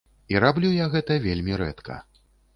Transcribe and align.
І 0.35 0.39
раблю 0.43 0.71
я 0.77 0.87
гэта 0.95 1.19
вельмі 1.27 1.61
рэдка. 1.65 2.01